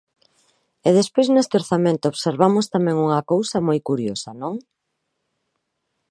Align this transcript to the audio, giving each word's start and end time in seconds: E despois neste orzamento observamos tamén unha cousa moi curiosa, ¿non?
E 0.87 0.89
despois 0.99 1.27
neste 1.29 1.53
orzamento 1.61 2.05
observamos 2.07 2.65
tamén 2.75 2.95
unha 3.05 3.21
cousa 3.31 3.57
moi 3.67 3.79
curiosa, 3.89 4.29
¿non? 4.41 4.53